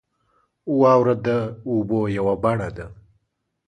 •واوره 0.81 1.15
د 1.25 1.27
اوبو 1.69 1.99
یوه 2.17 2.33
بڼه 2.43 2.69
ده. 2.77 2.87